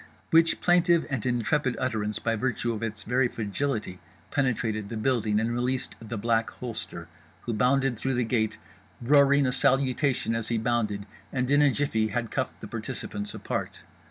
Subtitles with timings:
[0.31, 3.99] _"which plaintive and intrepid utterance by virtue of its very fragility
[4.31, 7.07] penetrated the building and released The Black Holster,
[7.41, 8.57] who bounded through the gate,
[8.99, 13.81] roaring a salutation as he bounded, and in a jiffy had cuffed the participants apart.